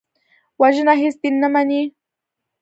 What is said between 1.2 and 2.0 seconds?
دین نه مني